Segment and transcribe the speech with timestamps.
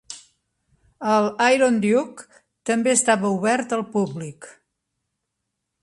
[1.15, 1.27] El
[1.57, 2.25] "Iron Duke"
[2.71, 4.49] també estava obert al públic.